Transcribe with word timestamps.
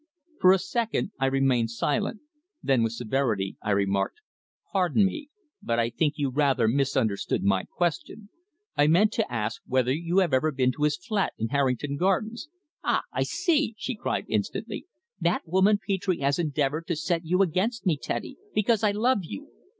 For 0.39 0.51
a 0.51 0.57
second 0.57 1.11
I 1.19 1.27
remained 1.27 1.69
silent. 1.69 2.21
Then 2.63 2.81
with 2.81 2.93
severity 2.93 3.57
I 3.61 3.69
remarked: 3.69 4.21
"Pardon 4.73 5.05
me, 5.05 5.29
but 5.61 5.77
I 5.77 5.91
think 5.91 6.15
you 6.17 6.31
rather 6.31 6.67
misunderstood 6.67 7.43
my 7.43 7.65
question. 7.65 8.29
I 8.75 8.87
meant 8.87 9.11
to 9.13 9.31
ask 9.31 9.61
whether 9.67 9.93
you 9.93 10.17
have 10.17 10.33
ever 10.33 10.51
been 10.51 10.71
to 10.71 10.85
his 10.85 10.97
flat 10.97 11.33
in 11.37 11.49
Harrington 11.49 11.97
Gardens?" 11.97 12.49
"Ah! 12.83 13.03
I 13.13 13.21
see," 13.21 13.75
she 13.77 13.93
cried 13.93 14.25
instantly. 14.27 14.87
"That 15.19 15.47
woman 15.47 15.77
Petre 15.77 16.15
has 16.19 16.39
endeavoured 16.39 16.87
to 16.87 16.95
set 16.95 17.23
you 17.23 17.43
against 17.43 17.85
me, 17.85 17.95
Teddy, 17.95 18.37
because 18.55 18.83
I 18.83 18.89
love 18.93 19.19
you. 19.21 19.51